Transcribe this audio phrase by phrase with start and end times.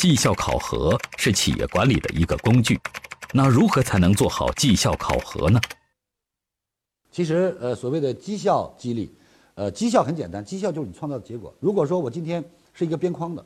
[0.00, 2.80] 绩效考核是企业管理的一个工具。
[3.34, 5.60] 那如何才能做好绩效考核呢？
[7.10, 9.14] 其实，呃，所谓的绩效激励，
[9.56, 11.52] 呃，绩效很简单，绩效就是你创造的结果。
[11.60, 12.42] 如果说我今天
[12.72, 13.44] 是一个编框的，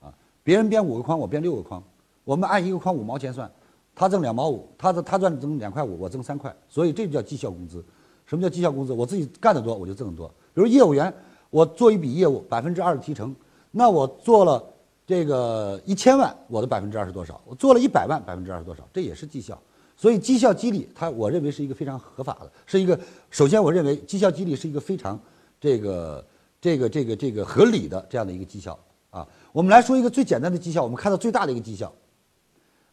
[0.00, 0.10] 啊，
[0.42, 1.84] 别人编五个框，我编六个框，
[2.24, 3.52] 我们按一个框五毛钱算，
[3.94, 7.84] 他挣两毛五，他的他赚挣两块五，我挣三块，所以这就叫绩效工资。
[8.24, 8.94] 什么叫绩效工资？
[8.94, 10.26] 我自己干得多，我就挣得多。
[10.54, 11.12] 比如业务员，
[11.50, 13.36] 我做一笔业务，百分之二的提成，
[13.70, 14.64] 那我做了
[15.06, 17.40] 这个一千万，我的百分之二是多少？
[17.44, 18.88] 我做了一百万，百分之二是多少？
[18.92, 19.60] 这也是绩效。
[19.96, 22.98] 所以绩效激励，它我认为是一个非常合法的，是一个
[23.30, 25.20] 首先我认为绩效激励是一个非常
[25.60, 26.26] 这个
[26.60, 28.78] 这个这个这个合理的这样的一个绩效
[29.10, 29.26] 啊。
[29.52, 31.92] 我们来说一个最简单的绩效，我们看到最大的一个绩效，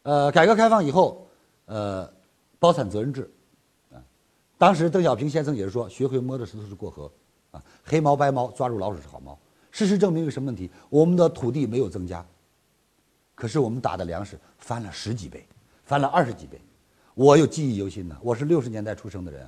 [0.04, 1.28] 呃，改革开放以后，
[1.66, 2.08] 呃，
[2.60, 3.32] 包产责任制
[3.92, 3.98] 啊。
[4.58, 7.12] 当时邓小平先生也是说：“学会摸着石头是过河，
[7.50, 9.36] 啊，黑猫白猫抓住老鼠是好猫。”
[9.72, 10.70] 事实证明一个什么问题？
[10.90, 12.26] 我们的土地没有增加，
[13.34, 15.48] 可是我们打的粮食翻了十几倍，
[15.84, 16.62] 翻了二十几倍。
[17.14, 19.48] 我有记忆犹新呢，我是六十年代出生的人，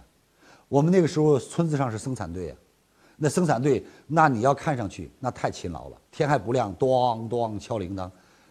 [0.67, 2.57] 我们那个时候村子上是生产队啊，
[3.17, 8.09] 那生产队那你要看上去那太勤劳了，天还不亮，咚咚敲铃铛，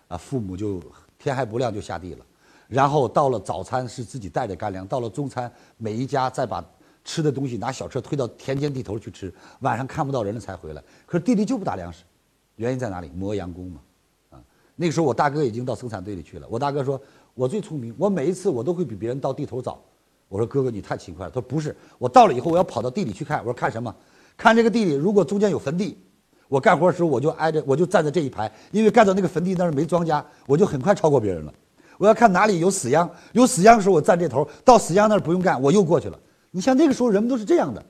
[0.09, 0.83] 啊，父母就
[1.19, 2.25] 天还不亮就下地了。
[2.69, 6.65] 然后到了早餐是自己带着干粮，到了中餐每一家再把
[7.05, 10.83] 吃的东西拿小车推到田间地头去吃，晚上看不到人了才回来。
[11.07, 12.05] 可是地里就不打粮食，
[12.57, 13.11] 原因在哪里？
[13.15, 13.81] 磨洋工嘛，
[14.31, 14.41] 啊，
[14.77, 16.47] 那个时候我大哥已经到生产队里去了。
[16.49, 17.01] 我大哥说，
[17.35, 19.83] 我最聪明，我每一次我都会比别人到地头早。
[20.29, 21.31] 我说哥哥你太勤快了。
[21.31, 23.39] 他说不是，我到了以后我要跑到地里去看。
[23.41, 23.95] 我说看什么？
[24.37, 25.99] 看这个地里如果中间有坟地，
[26.49, 31.53] 我干活的时候我就挨着我就站在这一排，因为干到那个坟地那儿没庄稼，我就很快超过别人了。
[31.99, 36.19] 我要看哪里有死秧，有死秧的时候我站这头，到死秧那儿不用干，我又过去了。
[36.53, 37.85] 你像那个时候人们都是这样的，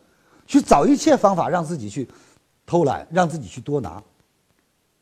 [0.46, 2.08] 去找一切方法让自己去
[2.64, 4.02] 偷懒，让自己去多拿。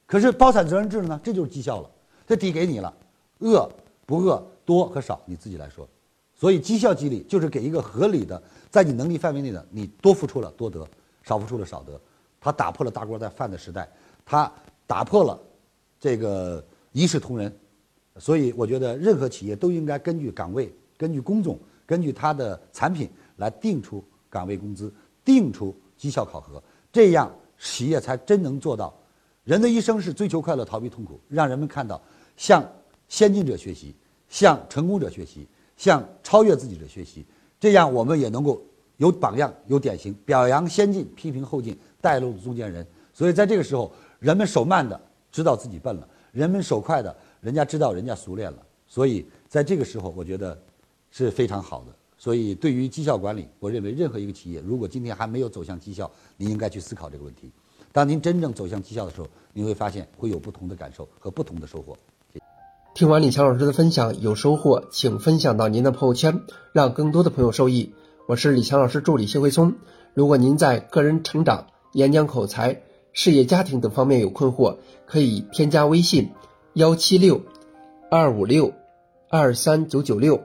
[0.07, 1.91] 可是包产责任制呢，这就是绩效了，
[2.27, 2.93] 这抵给你了，
[3.39, 3.71] 饿
[4.07, 5.89] 不饿，多和少你自己来说。
[6.35, 10.89] 所以绩效激励就是给一个合理的，在你能力范围内的，你多付出了多得，
[11.23, 12.01] 少付出了少得。
[12.41, 13.87] 他打破了大锅在饭的时代，
[14.25, 14.51] 他
[14.87, 15.39] 打破了
[16.01, 17.55] 这个一视同仁。
[18.19, 23.09] 所以，我觉得任何企业都应该根据岗位、根据工种、根据它的产品
[23.41, 24.93] 来定出岗位工资，
[25.25, 26.63] 定出绩效考核，
[26.93, 28.95] 这样企业才真能做到。
[29.45, 32.01] 人的一生是追求快乐、逃避痛苦，让人们看到
[32.37, 32.63] 向
[33.09, 33.95] 先进者学习，
[34.29, 37.25] 向成功者学习，向超越自己者学习，
[37.59, 38.63] 这样我们也能够
[38.99, 42.87] 有榜样、有典型，表扬先进，批评后进，带路中间人。
[43.15, 45.01] 所以，在这个时候，人们手慢的
[45.33, 47.17] 知道自己笨了，人们手快的。
[47.41, 50.57] 人家知道，人家熟练了，所以在这个时候，我觉得
[51.11, 51.95] 是非常好的。
[52.23, 57.51] 所以，对于绩效管理，我认为任何一个企业，如果今天还没有走向绩效，您应该去思考这个问题。
[57.93, 61.97] 当您真正走向绩效的时候，您会发现会有不同的感受和不同的收获。
[62.93, 66.43] 听完李强老师的分享，有收获，请分享到您的朋友圈，
[66.75, 67.95] 让更多的朋友受益。
[68.27, 69.77] 我是李强老师助理谢慧聪。
[70.13, 72.83] 如果您在个人成长、演讲口才、
[73.15, 74.77] 事业家庭等方面有困惑，
[75.07, 76.33] 可以添加微信。
[76.75, 77.41] 幺七六
[78.11, 78.75] 二五六
[79.31, 80.45] 二三九九六，